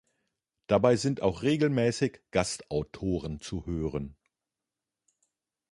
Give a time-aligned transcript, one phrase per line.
[0.65, 4.17] Dabei sind auch regelmäßig Gastautoren zu hören.